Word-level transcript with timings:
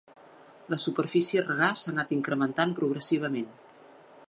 La 0.73 0.79
superfície 0.83 1.41
a 1.43 1.43
regar 1.43 1.69
s'ha 1.81 1.93
anat 1.93 2.15
incrementant 2.17 2.73
progressivament. 2.81 3.49